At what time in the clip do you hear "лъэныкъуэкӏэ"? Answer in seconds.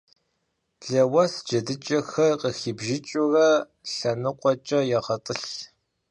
3.93-4.79